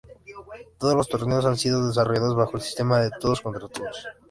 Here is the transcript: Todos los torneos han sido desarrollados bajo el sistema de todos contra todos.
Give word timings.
Todos 0.79 0.95
los 0.95 1.07
torneos 1.09 1.45
han 1.45 1.57
sido 1.57 1.85
desarrollados 1.87 2.35
bajo 2.35 2.57
el 2.57 2.63
sistema 2.63 2.99
de 3.01 3.11
todos 3.21 3.39
contra 3.39 3.67
todos. 3.67 4.07